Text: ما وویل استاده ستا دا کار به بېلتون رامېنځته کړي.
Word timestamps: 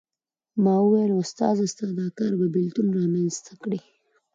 ما 0.63 0.75
وویل 0.81 1.11
استاده 1.21 1.65
ستا 1.73 1.85
دا 1.99 2.07
کار 2.17 2.31
به 2.39 2.47
بېلتون 2.55 2.87
رامېنځته 2.97 3.53
کړي. 3.63 3.79